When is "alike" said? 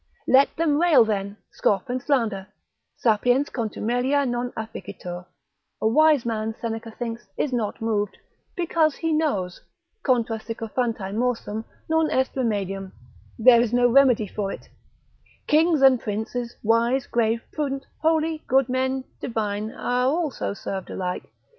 20.89-21.31